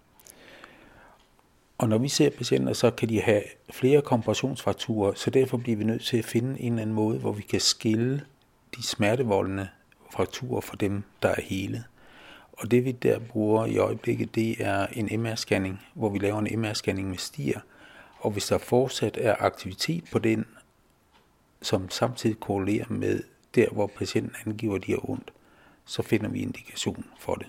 Og 1.77 1.89
når 1.89 1.98
vi 1.98 2.08
ser 2.08 2.29
patienter, 2.29 2.74
så 2.74 2.91
kan 2.91 3.10
de 3.10 3.22
have 3.22 3.44
flere 3.70 4.01
kompressionsfrakturer, 4.01 5.13
så 5.13 5.29
derfor 5.29 5.58
bliver 5.58 5.77
vi 5.77 5.84
nødt 5.84 6.03
til 6.03 6.17
at 6.17 6.25
finde 6.25 6.62
en 6.62 6.74
eller 6.74 6.82
anden 6.82 6.96
måde, 6.96 7.20
hvor 7.20 7.32
vi 7.32 7.41
kan 7.41 7.60
skille 7.60 8.25
de 8.75 8.84
smertevoldende 8.84 9.67
frakturer 10.12 10.62
fra 10.62 10.75
dem, 10.79 11.03
der 11.22 11.29
er 11.29 11.41
hele. 11.41 11.84
Og 12.51 12.72
det 12.72 12.86
vi 12.86 12.91
der 12.91 13.20
bruger 13.20 13.65
i 13.65 13.77
øjeblikket, 13.77 14.36
det 14.36 14.55
er 14.60 14.88
en 14.88 15.25
MR-scanning, 15.25 15.82
hvor 15.94 16.10
vi 16.10 16.20
laver 16.20 16.39
en 16.39 16.65
MR-scanning 16.65 17.10
med 17.10 17.17
stier. 17.17 17.60
Og 18.20 18.32
hvis 18.32 18.46
der 18.46 18.58
fortsat 18.58 19.17
er 19.22 19.36
aktivitet 19.39 20.03
på 20.12 20.20
den, 20.20 20.46
som 21.62 21.89
samtidig 21.89 22.39
korrelerer 22.39 22.86
med 22.89 23.24
der, 23.55 23.70
hvor 23.70 23.88
patienten 23.88 24.36
angiver, 24.46 24.75
at 24.75 24.86
de 24.86 24.91
har 24.91 25.10
ondt, 25.10 25.34
så 25.86 26.01
finder 26.01 26.29
vi 26.29 26.41
indikation 26.41 27.05
for 27.20 27.36
det. 27.36 27.48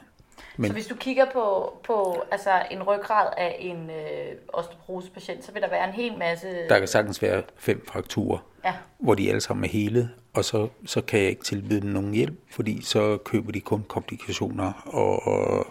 Men, 0.56 0.68
så 0.68 0.72
hvis 0.72 0.86
du 0.86 0.94
kigger 0.94 1.26
på, 1.32 1.76
på 1.84 2.22
altså 2.30 2.50
en 2.70 2.82
ryggrad 2.82 3.28
af 3.36 3.56
en 3.60 3.90
øh, 3.90 4.32
osteoporose-patient, 4.48 5.44
så 5.44 5.52
vil 5.52 5.62
der 5.62 5.68
være 5.70 5.88
en 5.88 5.94
hel 5.94 6.18
masse... 6.18 6.68
Der 6.68 6.78
kan 6.78 6.88
sagtens 6.88 7.22
være 7.22 7.42
fem 7.56 7.86
frakturer 7.86 8.38
Ja. 8.64 8.74
hvor 8.98 9.14
de 9.14 9.28
alle 9.28 9.40
sammen 9.40 9.64
er 9.64 9.68
hele, 9.68 10.10
og 10.32 10.44
så, 10.44 10.68
så 10.86 11.00
kan 11.00 11.20
jeg 11.20 11.28
ikke 11.28 11.44
tilbyde 11.44 11.80
dem 11.80 11.90
nogen 11.90 12.14
hjælp, 12.14 12.34
fordi 12.50 12.82
så 12.82 13.18
køber 13.24 13.52
de 13.52 13.60
kun 13.60 13.84
komplikationer 13.88 14.72
og, 14.86 15.26
og 15.26 15.66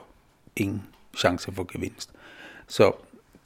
ingen 0.55 0.83
chance 1.17 1.51
for 1.51 1.63
gevinst. 1.73 2.09
Så 2.67 2.91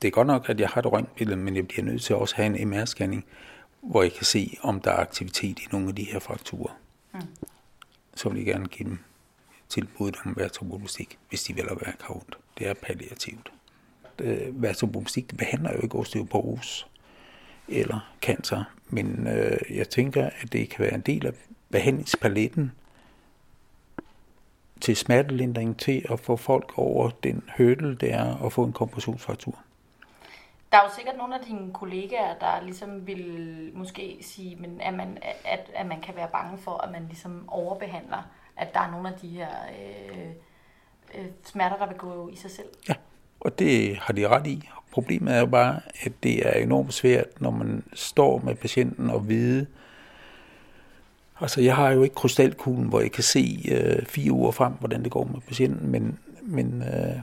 det 0.02 0.08
er 0.08 0.12
godt 0.12 0.28
nok, 0.28 0.50
at 0.50 0.60
jeg 0.60 0.70
har 0.70 0.82
et 0.82 0.92
røntgenbillede, 0.92 1.38
men 1.38 1.56
jeg 1.56 1.68
bliver 1.68 1.86
nødt 1.86 2.02
til 2.02 2.16
også 2.16 2.36
at 2.38 2.44
have 2.44 2.60
en 2.60 2.74
MR-scanning, 2.74 3.26
hvor 3.82 4.02
jeg 4.04 4.14
kan 4.14 4.26
se, 4.26 4.58
om 4.62 4.82
der 4.82 4.92
er 4.92 4.98
aktivitet 4.98 5.60
i 5.60 5.68
nogle 5.72 5.88
af 5.88 5.96
de 5.96 6.04
her 6.04 6.20
frakturer. 6.20 6.78
Mm. 7.14 7.20
Så 8.16 8.30
vil 8.30 8.38
jeg 8.38 8.46
gerne 8.46 8.68
give 8.68 8.90
dem 8.90 9.00
tilbuddet 9.70 10.20
om 10.26 10.34
vertebroblastik, 10.38 11.20
hvis 11.30 11.44
de 11.44 11.56
vil 11.56 11.68
have 11.68 11.82
været 11.82 12.02
ondt. 12.10 12.38
Det 12.58 12.68
er 12.68 12.74
palliativt. 12.74 13.52
Øh, 14.20 14.62
behandler 15.38 15.74
jo 15.74 15.82
ikke 15.82 15.98
osteoporose 15.98 16.86
eller 17.68 18.12
cancer, 18.22 18.64
men 18.88 19.28
øh, 19.28 19.78
jeg 19.78 19.90
tænker, 19.90 20.30
at 20.42 20.54
det 20.54 20.70
kan 20.70 20.86
være 20.86 20.94
en 20.94 21.02
del 21.02 21.26
af 21.26 21.34
behandlingspaletten 21.70 22.72
til 24.82 24.96
smertelindring 24.96 25.80
til 25.80 26.06
at 26.12 26.20
få 26.20 26.36
folk 26.36 26.74
over 26.78 27.10
den 27.10 27.50
hurdle, 27.58 27.96
det 27.96 28.14
er 28.14 28.46
at 28.46 28.54
få 28.54 28.64
en 28.64 28.74
kompressionsfraktur. 28.74 29.60
Der 30.72 30.78
er 30.78 30.84
jo 30.84 30.96
sikkert 30.96 31.18
nogle 31.18 31.36
af 31.36 31.46
dine 31.46 31.74
kollegaer, 31.74 32.40
der 32.40 32.62
ligesom 32.62 33.08
vil 33.08 33.72
måske 33.74 34.18
sige, 34.22 34.56
men 34.56 34.82
at, 34.82 34.94
man, 34.94 35.18
at, 35.46 35.72
at 35.76 35.86
man 35.86 36.02
kan 36.02 36.16
være 36.16 36.28
bange 36.32 36.58
for, 36.58 36.78
at 36.78 36.92
man 36.92 37.06
ligesom 37.08 37.50
overbehandler, 37.50 38.24
at 38.60 38.74
der 38.74 38.80
er 38.80 38.92
nogle 38.92 39.10
af 39.10 39.20
de 39.22 39.28
her 39.28 39.48
øh, 39.70 40.28
øh, 41.16 41.26
smerter, 41.46 41.78
der 41.78 41.88
vil 41.88 41.98
gå 41.98 42.30
i 42.34 42.36
sig 42.36 42.52
selv. 42.52 42.68
Ja, 42.90 42.94
og 43.40 43.60
det 43.60 43.98
har 43.98 44.14
de 44.14 44.28
ret 44.28 44.48
i. 44.48 44.70
Problemet 44.92 45.36
er 45.36 45.40
jo 45.40 45.46
bare, 45.46 45.82
at 46.02 46.12
det 46.24 46.48
er 46.48 46.52
enormt 46.52 46.94
svært, 46.94 47.42
når 47.42 47.52
man 47.52 47.84
står 47.94 48.40
med 48.40 48.56
patienten 48.56 49.10
og 49.10 49.30
vide, 49.30 49.68
Altså, 51.42 51.62
jeg 51.62 51.76
har 51.76 51.90
jo 51.90 52.04
ikke 52.04 52.16
krystalkuglen, 52.16 52.88
hvor 52.88 53.00
jeg 53.00 53.12
kan 53.12 53.24
se 53.24 53.66
øh, 53.72 54.06
fire 54.06 54.32
uger 54.32 54.52
frem, 54.52 54.74
hvordan 54.74 55.04
det 55.04 55.12
går 55.12 55.24
med 55.24 55.42
patienten, 55.48 55.92
men, 55.92 56.20
men 56.42 56.84
øh, 56.84 57.20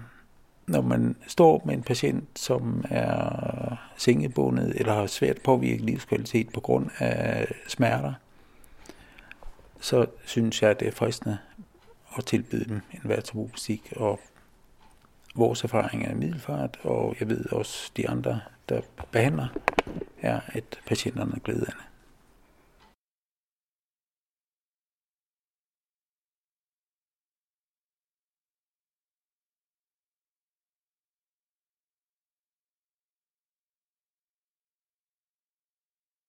når 0.67 0.81
man 0.81 1.17
står 1.27 1.63
med 1.65 1.75
en 1.75 1.83
patient, 1.83 2.25
som 2.35 2.85
er 2.91 3.77
sengebundet 3.97 4.73
eller 4.77 4.95
har 4.95 5.07
svært 5.07 5.37
påvirket 5.45 5.81
livskvalitet 5.81 6.49
på 6.49 6.61
grund 6.61 6.91
af 6.99 7.47
smerter, 7.69 8.13
så 9.81 10.07
synes 10.25 10.63
jeg, 10.63 10.71
at 10.71 10.81
det 10.81 10.89
er 10.89 10.93
fristende 10.93 11.39
at 12.19 12.25
tilbyde 12.25 12.65
dem 12.65 12.81
en 12.93 13.01
musik. 13.35 13.93
Og 13.97 14.21
vores 15.35 15.65
erfaring 15.65 16.05
er 16.05 16.15
middelfart, 16.15 16.79
og 16.83 17.17
jeg 17.21 17.29
ved 17.29 17.53
også 17.53 17.91
de 17.97 18.09
andre, 18.09 18.41
der 18.69 18.81
behandler, 19.13 19.49
er, 20.23 20.41
at 20.47 20.81
patienterne 20.87 21.33
er 21.35 21.41
glædende. 21.41 21.73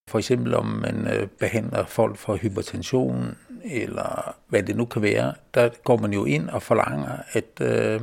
For 0.07 0.17
eksempel 0.17 0.55
om 0.55 0.65
man 0.65 1.07
øh, 1.07 1.27
behandler 1.27 1.85
folk 1.85 2.17
for 2.17 2.35
hypertension, 2.35 3.37
eller 3.63 4.35
hvad 4.47 4.63
det 4.63 4.75
nu 4.75 4.85
kan 4.85 5.01
være, 5.01 5.33
der 5.53 5.69
går 5.83 5.97
man 5.97 6.13
jo 6.13 6.25
ind 6.25 6.49
og 6.49 6.63
forlanger, 6.63 7.17
at, 7.31 7.61
øh, 7.61 8.01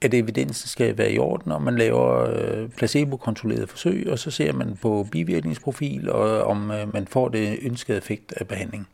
at 0.00 0.14
evidensen 0.14 0.68
skal 0.68 0.98
være 0.98 1.12
i 1.12 1.18
orden, 1.18 1.52
og 1.52 1.62
man 1.62 1.76
laver 1.76 2.30
øh, 2.30 2.68
placebo-kontrolleret 2.68 3.68
forsøg, 3.68 4.08
og 4.10 4.18
så 4.18 4.30
ser 4.30 4.52
man 4.52 4.76
på 4.76 5.06
bivirkningsprofil, 5.12 6.10
og 6.10 6.42
om 6.44 6.70
øh, 6.70 6.92
man 6.94 7.06
får 7.06 7.28
det 7.28 7.58
ønskede 7.62 7.98
effekt 7.98 8.32
af 8.36 8.48
behandling. 8.48 8.88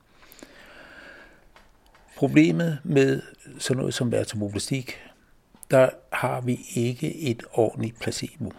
Problemet 2.16 2.78
med 2.84 3.22
sådan 3.58 3.78
noget 3.78 3.94
som 3.94 4.12
vertebroblastik, 4.12 5.00
der 5.70 5.88
har 6.12 6.40
vi 6.40 6.60
ikke 6.74 7.16
et 7.16 7.42
ordentligt 7.52 8.00
placebo. 8.00 8.52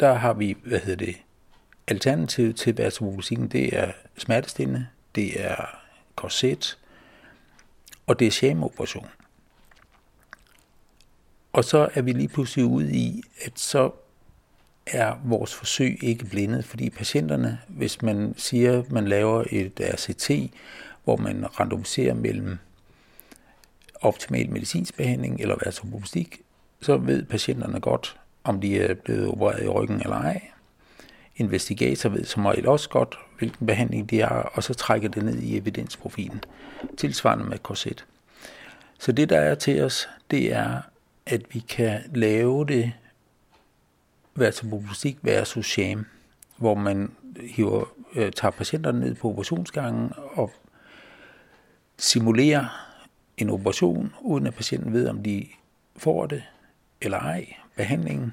Der 0.00 0.12
har 0.12 0.32
vi, 0.32 0.56
hvad 0.64 0.78
hedder 0.78 1.06
det, 1.06 1.16
Alternativet 1.86 2.56
til 2.56 2.78
vertebroblastikken, 2.78 3.48
det 3.48 3.78
er 3.78 3.92
smertestillende, 4.18 4.86
det 5.14 5.44
er 5.44 5.78
korset, 6.16 6.78
og 8.06 8.18
det 8.18 8.26
er 8.26 8.30
shameoperation. 8.30 9.08
Og 11.52 11.64
så 11.64 11.88
er 11.94 12.02
vi 12.02 12.12
lige 12.12 12.28
pludselig 12.28 12.64
ude 12.64 12.92
i, 12.92 13.22
at 13.44 13.58
så 13.58 13.90
er 14.86 15.14
vores 15.24 15.54
forsøg 15.54 16.04
ikke 16.04 16.24
blindet, 16.24 16.64
fordi 16.64 16.90
patienterne, 16.90 17.60
hvis 17.68 18.02
man 18.02 18.34
siger, 18.36 18.78
at 18.78 18.92
man 18.92 19.08
laver 19.08 19.44
et 19.50 19.80
RCT, 19.80 20.30
hvor 21.04 21.16
man 21.16 21.60
randomiserer 21.60 22.14
mellem 22.14 22.58
optimal 24.00 24.50
medicinsk 24.50 24.96
behandling 24.96 25.40
eller 25.40 25.56
vertebroblastik, 25.64 26.40
så 26.80 26.96
ved 26.96 27.24
patienterne 27.24 27.80
godt, 27.80 28.16
om 28.44 28.60
de 28.60 28.80
er 28.80 28.94
blevet 28.94 29.28
opereret 29.28 29.64
i 29.64 29.68
ryggen 29.68 30.00
eller 30.00 30.16
ej, 30.16 30.40
investigator 31.36 32.08
ved 32.08 32.24
som 32.24 32.46
regel 32.46 32.66
også 32.68 32.88
godt, 32.88 33.18
hvilken 33.38 33.66
behandling 33.66 34.10
de 34.10 34.20
har, 34.20 34.52
og 34.54 34.62
så 34.62 34.74
trækker 34.74 35.08
det 35.08 35.24
ned 35.24 35.38
i 35.38 35.56
evidensprofilen. 35.56 36.44
Tilsvarende 36.96 37.44
med 37.44 37.58
korset. 37.58 38.04
Så 38.98 39.12
det, 39.12 39.28
der 39.28 39.40
er 39.40 39.54
til 39.54 39.82
os, 39.82 40.08
det 40.30 40.52
er, 40.52 40.80
at 41.26 41.42
vi 41.52 41.58
kan 41.58 42.00
lave 42.14 42.66
det 42.66 42.92
vertebroblastik 44.34 45.18
versus 45.22 45.66
sham, 45.66 46.06
hvor 46.56 46.74
man 46.74 47.10
hiver, 47.40 47.84
øh, 48.14 48.32
tager 48.32 48.52
patienterne 48.52 49.00
ned 49.00 49.14
på 49.14 49.28
operationsgangen 49.28 50.12
og 50.16 50.52
simulerer 51.96 52.90
en 53.36 53.50
operation, 53.50 54.12
uden 54.20 54.46
at 54.46 54.54
patienten 54.54 54.92
ved, 54.92 55.08
om 55.08 55.22
de 55.22 55.46
får 55.96 56.26
det 56.26 56.42
eller 57.00 57.18
ej, 57.18 57.54
behandlingen, 57.76 58.32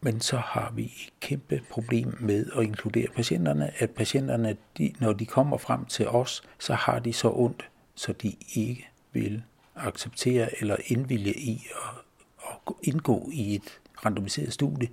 men 0.00 0.20
så 0.20 0.36
har 0.36 0.72
vi 0.74 0.84
et 0.84 1.12
kæmpe 1.20 1.60
problem 1.70 2.16
med 2.20 2.46
at 2.56 2.62
inkludere 2.62 3.06
patienterne, 3.14 3.82
at 3.82 3.90
patienterne, 3.90 4.56
de, 4.78 4.92
når 5.00 5.12
de 5.12 5.26
kommer 5.26 5.58
frem 5.58 5.84
til 5.84 6.08
os, 6.08 6.42
så 6.58 6.74
har 6.74 6.98
de 6.98 7.12
så 7.12 7.32
ondt, 7.34 7.68
så 7.94 8.12
de 8.12 8.36
ikke 8.54 8.88
vil 9.12 9.42
acceptere 9.76 10.60
eller 10.60 10.76
indvilje 10.86 11.32
i 11.32 11.66
at, 11.70 12.52
at 12.68 12.74
indgå 12.82 13.30
i 13.32 13.54
et 13.54 13.80
randomiseret 14.04 14.52
studie, 14.52 14.88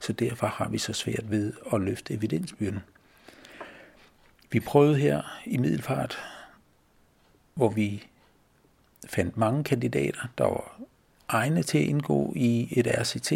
så 0.00 0.12
derfor 0.12 0.46
har 0.46 0.68
vi 0.68 0.78
så 0.78 0.92
svært 0.92 1.30
ved 1.30 1.52
at 1.72 1.80
løfte 1.80 2.14
evidensbyrden. 2.14 2.80
Vi 4.50 4.60
prøvede 4.60 4.96
her 4.96 5.40
i 5.46 5.56
Middelfart, 5.56 6.18
hvor 7.54 7.68
vi 7.68 8.06
fandt 9.06 9.36
mange 9.36 9.64
kandidater, 9.64 10.28
der 10.38 10.44
var 10.44 10.80
egne 11.28 11.62
til 11.62 11.78
at 11.78 11.84
indgå 11.84 12.32
i 12.36 12.68
et 12.70 12.86
RCT, 12.86 13.32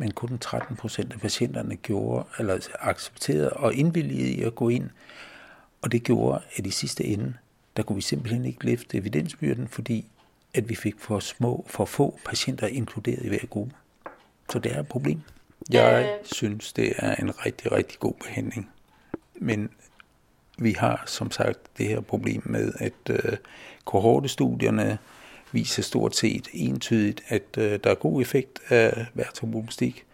men 0.00 0.10
kun 0.10 0.38
13 0.38 0.76
procent 0.76 1.12
af 1.12 1.20
patienterne 1.20 1.76
gjorde, 1.76 2.24
eller 2.38 2.58
accepterede 2.80 3.50
og 3.52 3.74
indvilligede 3.74 4.30
i 4.30 4.42
at 4.42 4.54
gå 4.54 4.68
ind. 4.68 4.90
Og 5.82 5.92
det 5.92 6.02
gjorde, 6.02 6.40
at 6.56 6.66
i 6.66 6.70
sidste 6.70 7.04
ende, 7.04 7.34
der 7.76 7.82
kunne 7.82 7.96
vi 7.96 8.02
simpelthen 8.02 8.44
ikke 8.44 8.66
løfte 8.66 8.96
evidensbyrden, 8.96 9.68
fordi 9.68 10.06
at 10.54 10.68
vi 10.68 10.74
fik 10.74 10.94
for 10.98 11.18
små, 11.18 11.64
for 11.68 11.84
få 11.84 12.18
patienter 12.26 12.66
inkluderet 12.66 13.24
i 13.24 13.28
hver 13.28 13.46
gruppe. 13.50 13.74
Så 14.50 14.58
det 14.58 14.72
er 14.72 14.80
et 14.80 14.88
problem. 14.88 15.20
Jeg 15.70 16.18
øh. 16.20 16.26
synes, 16.32 16.72
det 16.72 16.92
er 16.96 17.14
en 17.14 17.46
rigtig, 17.46 17.72
rigtig 17.72 17.98
god 17.98 18.14
behandling. 18.24 18.70
Men 19.34 19.70
vi 20.58 20.72
har 20.72 21.02
som 21.06 21.30
sagt 21.30 21.58
det 21.78 21.86
her 21.86 22.00
problem 22.00 22.42
med, 22.44 22.72
at 22.78 23.10
øh, 23.10 23.36
kohortestudierne 23.84 24.98
viser 25.52 25.82
stort 25.82 26.16
set 26.16 26.48
entydigt, 26.52 27.22
at 27.28 27.58
øh, 27.58 27.80
der 27.84 27.90
er 27.90 27.94
god 27.94 28.20
effekt 28.20 28.60
af 28.68 29.06
vertebroblastik, 29.14 30.06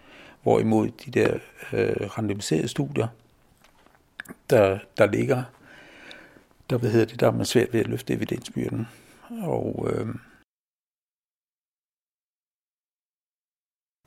hvorimod 0.43 0.89
de 0.89 1.11
der 1.11 1.39
øh, 1.73 2.19
randomiserede 2.19 2.69
studier, 2.69 3.09
der, 4.51 4.79
der 4.99 5.07
ligger, 5.07 5.43
der, 6.71 6.79
hvad 6.79 6.91
hedder 6.91 7.07
det, 7.07 7.21
der 7.21 7.27
er 7.27 7.31
man 7.31 7.47
svært 7.47 7.73
ved 7.73 7.81
at 7.81 7.87
løfte 7.87 8.15
evidensbyrden. 8.15 8.89
Og 9.43 9.89
øh, 9.91 10.09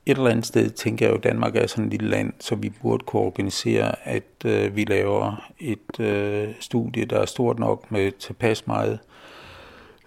et 0.06 0.16
eller 0.16 0.30
andet 0.30 0.46
sted 0.46 0.70
tænker 0.70 1.06
jeg 1.06 1.12
jo, 1.12 1.16
at 1.16 1.24
Danmark 1.24 1.56
er 1.56 1.66
sådan 1.66 1.84
et 1.84 1.90
lille 1.90 2.08
land, 2.08 2.32
så 2.40 2.54
vi 2.54 2.70
burde 2.82 3.04
kunne 3.04 3.22
organisere, 3.22 4.08
at 4.08 4.44
øh, 4.44 4.76
vi 4.76 4.84
laver 4.84 5.52
et 5.58 6.00
øh, 6.00 6.54
studie, 6.60 7.04
der 7.04 7.20
er 7.20 7.26
stort 7.26 7.58
nok 7.58 7.90
med 7.90 8.12
tilpas 8.12 8.66
meget 8.66 8.98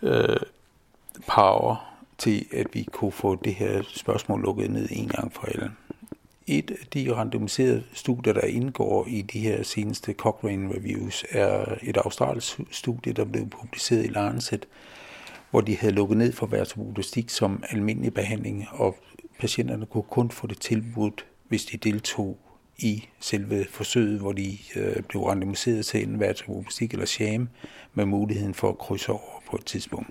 øh, 0.02 0.38
power 1.28 1.94
til, 2.18 2.46
at 2.52 2.68
vi 2.74 2.84
kunne 2.92 3.12
få 3.12 3.36
det 3.36 3.56
her 3.56 3.82
spørgsmål 3.88 4.42
lukket 4.42 4.72
ned 4.72 4.88
en 4.92 5.08
gang 5.08 5.34
for 5.34 5.46
alle. 5.46 5.72
Et 6.48 6.72
af 6.72 6.88
de 6.94 7.16
randomiserede 7.16 7.84
studier, 7.94 8.34
der 8.34 8.42
indgår 8.42 9.08
i 9.08 9.22
de 9.22 9.40
her 9.40 9.64
seneste 9.64 10.14
Cochrane 10.14 10.76
Reviews, 10.76 11.26
er 11.30 11.76
et 11.82 11.98
australsk 11.98 12.60
studie, 12.72 13.14
der 13.14 13.26
blev 13.26 13.50
publiceret 13.50 14.06
i 14.06 14.08
Lancet, 14.08 14.68
hvor 15.52 15.62
de 15.62 15.78
havde 15.78 15.94
lukket 15.94 16.18
ned 16.18 16.32
for 16.32 16.46
vertebroblastik 16.46 17.30
som 17.30 17.64
almindelig 17.70 18.14
behandling, 18.14 18.68
og 18.72 18.96
patienterne 19.40 19.86
kunne 19.86 20.04
kun 20.04 20.32
få 20.32 20.48
det 20.48 20.62
tilbudt, 20.62 21.26
hvis 21.48 21.66
de 21.66 21.78
deltog 21.78 22.38
i 22.78 23.08
selve 23.20 23.66
forsøget, 23.70 24.20
hvor 24.20 24.32
de 24.32 24.58
øh, 24.76 25.04
blev 25.04 25.24
randomiseret 25.24 25.86
til 25.86 26.08
en 26.08 26.20
vertebroplastik 26.20 26.94
eller 26.94 27.06
sham, 27.06 27.50
med 27.94 28.06
muligheden 28.06 28.54
for 28.54 28.70
at 28.70 28.78
krydse 28.78 29.12
over 29.12 29.42
på 29.50 29.56
et 29.56 29.66
tidspunkt. 29.66 30.10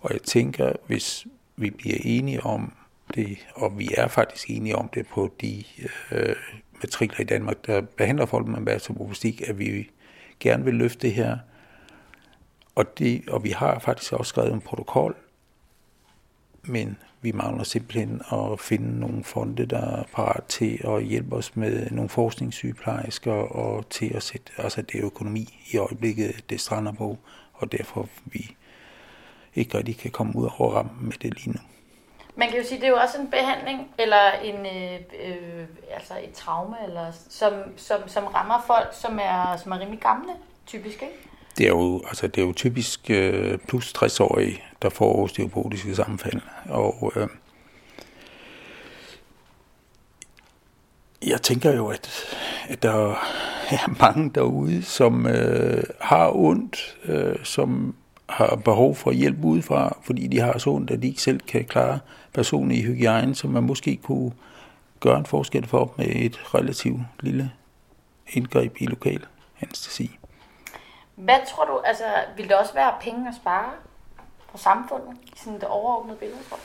Og 0.00 0.12
jeg 0.12 0.22
tænker, 0.22 0.72
hvis 0.86 1.26
vi 1.56 1.70
bliver 1.70 1.98
enige 2.04 2.42
om 2.42 2.72
det, 3.14 3.38
og 3.54 3.78
vi 3.78 3.88
er 3.96 4.08
faktisk 4.08 4.50
enige 4.50 4.76
om 4.76 4.88
det 4.88 5.06
på 5.06 5.34
de 5.40 5.64
øh, 6.12 6.36
matrikler 6.82 7.20
i 7.20 7.24
Danmark, 7.24 7.66
der 7.66 7.80
behandler 7.80 8.26
folk 8.26 8.46
med 8.46 8.60
vertebroplastik, 8.60 9.48
at 9.48 9.58
vi 9.58 9.90
gerne 10.40 10.64
vil 10.64 10.74
løfte 10.74 11.06
det 11.06 11.14
her. 11.14 11.38
Og, 12.74 12.98
det, 12.98 13.28
og 13.28 13.44
vi 13.44 13.50
har 13.50 13.78
faktisk 13.78 14.12
også 14.12 14.28
skrevet 14.28 14.52
en 14.52 14.60
protokol, 14.60 15.16
men 16.62 16.96
vi 17.20 17.32
mangler 17.32 17.64
simpelthen 17.64 18.22
at 18.32 18.60
finde 18.60 19.00
nogle 19.00 19.24
fonde, 19.24 19.66
der 19.66 19.98
er 19.98 20.04
parat 20.14 20.44
til 20.44 20.80
at 20.84 21.04
hjælpe 21.04 21.36
os 21.36 21.56
med 21.56 21.90
nogle 21.90 22.08
forskningssygeplejersker 22.08 23.32
og 23.32 23.90
til 23.90 24.14
at 24.14 24.22
sætte, 24.22 24.52
altså 24.58 24.82
det 24.82 25.00
er 25.00 25.06
økonomi 25.06 25.64
i 25.72 25.76
øjeblikket, 25.76 26.44
det 26.50 26.60
strander 26.60 26.92
på, 26.92 27.18
og 27.54 27.72
derfor 27.72 28.08
vi 28.24 28.56
ikke 29.58 29.78
rigtig 29.78 29.98
kan 29.98 30.10
komme 30.10 30.36
ud 30.36 30.48
over 30.58 30.72
rammen 30.72 31.06
med 31.06 31.12
det 31.22 31.34
lige 31.34 31.50
nu. 31.50 31.60
Man 32.36 32.48
kan 32.48 32.58
jo 32.58 32.64
sige, 32.64 32.80
det 32.80 32.86
er 32.86 32.90
jo 32.90 32.96
også 32.96 33.18
en 33.18 33.30
behandling, 33.30 33.90
eller 33.98 34.30
en, 34.44 34.66
øh, 34.66 35.00
øh, 35.24 35.66
altså 35.94 36.14
et 36.24 36.32
traume, 36.32 36.76
eller, 36.86 37.12
som, 37.28 37.52
som, 37.76 38.00
som 38.06 38.24
rammer 38.24 38.64
folk, 38.66 38.88
som 38.92 39.18
er, 39.22 39.56
som 39.56 39.72
er 39.72 39.80
rimelig 39.80 40.00
gamle, 40.00 40.32
typisk, 40.66 41.02
ikke? 41.02 41.14
Det 41.58 41.64
er 41.64 41.70
jo, 41.70 42.02
altså, 42.08 42.26
det 42.26 42.42
er 42.42 42.46
jo 42.46 42.52
typisk 42.52 43.10
øh, 43.10 43.58
plus 43.58 43.94
60-årige, 43.98 44.62
der 44.82 44.88
får 44.88 45.22
osteoporotiske 45.22 45.94
sammenfald. 45.94 46.40
Og 46.68 47.12
øh, 47.16 47.28
jeg 51.26 51.42
tænker 51.42 51.72
jo, 51.72 51.88
at, 51.88 52.10
at 52.68 52.82
der 52.82 53.10
er 53.70 53.88
mange 54.04 54.30
derude, 54.34 54.82
som 54.82 55.26
øh, 55.26 55.84
har 56.00 56.36
ondt, 56.36 56.96
øh, 57.04 57.44
som 57.44 57.94
har 58.28 58.56
behov 58.56 58.94
for 58.94 59.10
hjælp 59.10 59.44
udefra, 59.44 59.98
fordi 60.02 60.26
de 60.26 60.40
har 60.40 60.58
så 60.58 60.70
ondt, 60.70 60.90
at 60.90 61.02
de 61.02 61.08
ikke 61.08 61.22
selv 61.22 61.40
kan 61.40 61.64
klare 61.64 61.98
personlig 62.34 62.84
hygiejne, 62.84 63.34
som 63.34 63.50
man 63.50 63.62
måske 63.62 63.96
kunne 63.96 64.32
gøre 65.00 65.18
en 65.18 65.26
forskel 65.26 65.66
for 65.66 65.94
med 65.96 66.06
et 66.06 66.54
relativt 66.54 67.00
lille 67.20 67.52
indgreb 68.32 68.76
i 68.78 68.86
lokal 68.86 69.26
anestesi. 69.60 70.18
Hvad 71.14 71.38
tror 71.48 71.64
du, 71.64 71.78
altså 71.84 72.04
vil 72.36 72.48
det 72.48 72.56
også 72.56 72.74
være 72.74 72.92
penge 73.00 73.28
at 73.28 73.34
spare 73.34 73.70
på 74.52 74.58
samfundet 74.58 75.16
i 75.26 75.32
sådan 75.36 75.60
det 75.60 75.68
overordnede 75.68 76.16
billede, 76.18 76.40
tror 76.48 76.58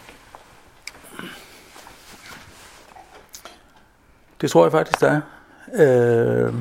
Det 4.41 4.51
tror 4.51 4.65
jeg 4.65 4.72
faktisk, 4.72 5.01
der 5.01 5.12
er. 5.12 5.22
Øh, 5.74 6.53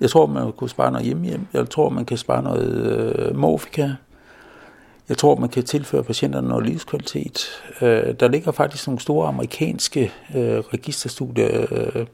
jeg 0.00 0.10
tror, 0.10 0.26
man 0.26 0.52
kunne 0.52 0.70
spare 0.70 0.90
noget 0.90 1.06
hjemmehjem. 1.06 1.46
Jeg 1.52 1.70
tror, 1.70 1.88
man 1.88 2.04
kan 2.04 2.16
spare 2.16 2.42
noget 2.42 2.86
øh, 3.18 3.36
morfika. 3.36 3.90
Jeg 5.08 5.18
tror, 5.18 5.36
man 5.36 5.48
kan 5.48 5.64
tilføre 5.64 6.04
patienterne 6.04 6.48
noget 6.48 6.66
livskvalitet. 6.66 7.62
Øh, 7.82 8.14
der 8.20 8.28
ligger 8.28 8.52
faktisk 8.52 8.86
nogle 8.86 9.00
store 9.00 9.28
amerikanske 9.28 10.12
øh, 10.34 10.58
registerstudier, 10.58 11.66
øh, 11.70 12.06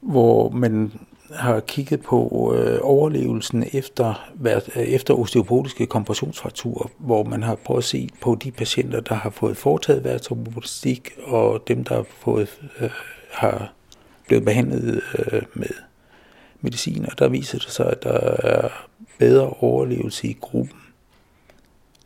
hvor 0.00 0.50
man 0.50 0.92
har 1.34 1.60
kigget 1.60 2.00
på 2.00 2.52
øh, 2.56 2.78
overlevelsen 2.82 3.64
efter, 3.72 4.30
øh, 4.76 4.82
efter 4.82 5.14
osteopatiske 5.14 5.86
kompressionsfrakturer, 5.86 6.88
hvor 6.98 7.24
man 7.24 7.42
har 7.42 7.54
prøvet 7.54 7.80
at 7.82 7.84
se 7.84 8.08
på 8.20 8.34
de 8.34 8.50
patienter, 8.50 9.00
der 9.00 9.14
har 9.14 9.30
fået 9.30 9.56
foretaget 9.56 10.04
vertebroplastik, 10.04 11.10
og 11.24 11.68
dem, 11.68 11.84
der 11.84 11.94
har, 11.94 12.06
fået, 12.20 12.60
øh, 12.80 12.90
har 13.30 13.72
blevet 14.26 14.44
behandlet 14.44 15.02
øh, 15.18 15.42
med 15.54 15.70
medicin. 16.60 17.06
Og 17.12 17.18
der 17.18 17.28
viser 17.28 17.58
det 17.58 17.70
sig, 17.70 17.86
at 17.86 18.02
der 18.02 18.20
er 18.42 18.68
bedre 19.18 19.50
overlevelse 19.60 20.28
i 20.28 20.36
gruppen, 20.40 20.78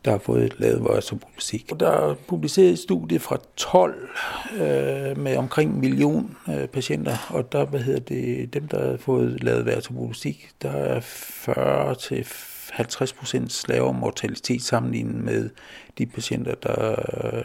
der 0.04 0.10
har 0.10 0.18
fået 0.18 0.54
lavet 0.58 0.84
vertebroplastik. 0.84 1.72
Der 1.80 1.90
er 1.90 2.14
publiceret 2.14 2.70
et 2.70 2.78
studie 2.78 3.18
fra 3.18 3.38
12 3.56 4.08
øh, 4.52 5.18
med 5.18 5.36
omkring 5.36 5.74
en 5.74 5.80
million 5.80 6.36
øh, 6.48 6.66
patienter, 6.66 7.16
og 7.30 7.52
der 7.52 7.64
hvad 7.64 7.80
hedder 7.80 8.00
det, 8.00 8.54
dem, 8.54 8.68
der 8.68 8.90
har 8.90 8.96
fået 8.96 9.42
lavet 9.42 9.66
vertebroplastik, 9.66 10.50
der 10.62 10.70
er 10.70 11.00
40 11.00 11.94
til 11.94 12.26
50 12.70 13.12
procent 13.12 13.68
lavere 13.68 13.94
mortalitet 13.94 14.62
sammenlignet 14.62 15.14
med 15.14 15.50
de 15.98 16.06
patienter, 16.06 16.54
der 16.54 16.94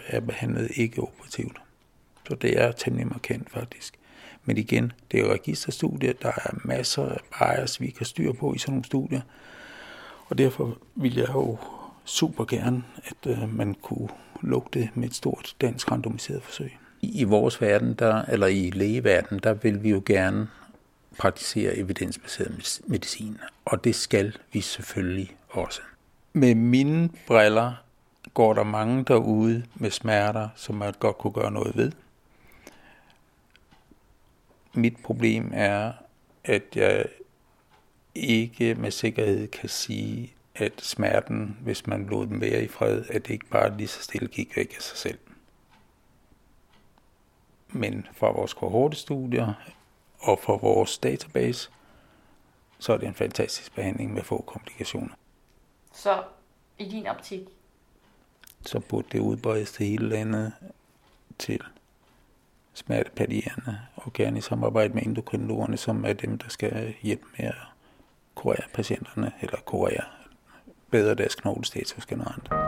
er 0.07 0.19
behandlet 0.19 0.71
ikke 0.75 1.01
operativt. 1.01 1.57
Så 2.27 2.35
det 2.35 2.61
er 2.61 2.71
temmelig 2.71 3.07
markant 3.07 3.49
faktisk. 3.51 3.93
Men 4.45 4.57
igen, 4.57 4.91
det 5.11 5.19
er 5.19 5.23
jo 5.23 5.33
registerstudier, 5.33 6.13
der 6.21 6.27
er 6.29 6.59
masser 6.63 7.05
af 7.09 7.19
bias, 7.39 7.81
vi 7.81 7.89
kan 7.89 8.05
styre 8.05 8.33
på 8.33 8.53
i 8.53 8.57
sådan 8.57 8.71
nogle 8.71 8.85
studier. 8.85 9.21
Og 10.29 10.37
derfor 10.37 10.77
vil 10.95 11.15
jeg 11.15 11.29
jo 11.29 11.57
super 12.05 12.45
gerne, 12.45 12.83
at 13.05 13.31
øh, 13.31 13.55
man 13.55 13.73
kunne 13.73 14.09
lukke 14.41 14.69
det 14.73 14.89
med 14.95 15.07
et 15.07 15.15
stort 15.15 15.55
dansk 15.61 15.91
randomiseret 15.91 16.43
forsøg. 16.43 16.77
I 17.01 17.23
vores 17.23 17.61
verden, 17.61 17.93
der, 17.93 18.21
eller 18.21 18.47
i 18.47 18.69
lægeverdenen, 18.69 19.39
der 19.43 19.53
vil 19.53 19.83
vi 19.83 19.89
jo 19.89 20.01
gerne 20.05 20.47
praktisere 21.17 21.77
evidensbaseret 21.77 22.81
medicin, 22.87 23.37
og 23.65 23.83
det 23.83 23.95
skal 23.95 24.33
vi 24.53 24.61
selvfølgelig 24.61 25.35
også. 25.49 25.81
Med 26.33 26.55
mine 26.55 27.09
briller 27.27 27.73
går 28.33 28.53
der 28.53 28.63
mange 28.63 29.03
derude 29.03 29.63
med 29.75 29.91
smerter, 29.91 30.49
som 30.55 30.75
man 30.75 30.93
godt 30.99 31.17
kunne 31.17 31.33
gøre 31.33 31.51
noget 31.51 31.77
ved. 31.77 31.91
Mit 34.73 34.93
problem 35.03 35.51
er, 35.53 35.91
at 36.43 36.63
jeg 36.75 37.05
ikke 38.17 38.75
med 38.75 38.91
sikkerhed 38.91 39.47
kan 39.47 39.69
sige, 39.69 40.33
at 40.55 40.81
smerten, 40.81 41.57
hvis 41.61 41.87
man 41.87 42.05
lod 42.05 42.27
dem 42.27 42.41
være 42.41 42.63
i 42.63 42.67
fred, 42.67 43.03
at 43.09 43.27
det 43.27 43.33
ikke 43.33 43.45
bare 43.45 43.77
lige 43.77 43.87
så 43.87 44.01
stille 44.01 44.27
gik 44.27 44.55
væk 44.55 44.73
af 44.75 44.81
sig 44.81 44.97
selv. 44.97 45.19
Men 47.67 48.07
fra 48.13 48.31
vores 48.31 48.53
kohortestudier 48.53 49.53
og 50.19 50.39
fra 50.39 50.53
vores 50.53 50.97
database, 50.97 51.69
så 52.79 52.93
er 52.93 52.97
det 52.97 53.07
en 53.07 53.13
fantastisk 53.13 53.75
behandling 53.75 54.13
med 54.13 54.23
få 54.23 54.43
komplikationer. 54.47 55.13
Så 55.93 56.23
i 56.77 56.85
din 56.85 57.07
optik? 57.07 57.41
Så 58.61 58.79
burde 58.79 59.07
det 59.11 59.19
udbredes 59.19 59.71
til 59.71 59.85
hele 59.85 60.09
landet 60.09 60.53
til 61.39 61.61
smertepatierende 62.73 63.79
og 63.95 64.13
gerne 64.13 64.37
i 64.37 64.41
samarbejde 64.41 64.93
med 64.93 65.03
endokrinologerne, 65.03 65.77
som 65.77 66.05
er 66.05 66.13
dem, 66.13 66.37
der 66.37 66.49
skal 66.49 66.93
hjælpe 67.01 67.25
med 67.37 67.47
at 67.47 67.55
kurere 68.37 68.67
patienterne, 68.73 69.31
eller 69.41 69.57
kurere 69.65 70.03
bedre 70.91 71.15
deres 71.15 71.35
knoglestatus 71.35 72.05
generelt. 72.05 72.66